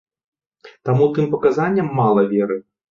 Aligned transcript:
Таму 0.89 1.11
тым 1.19 1.31
паказанням 1.37 1.97
мала 2.03 2.27
веры. 2.35 2.63